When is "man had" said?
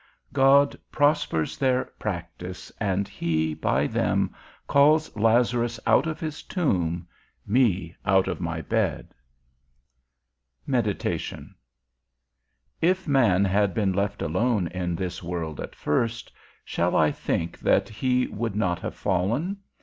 13.07-13.75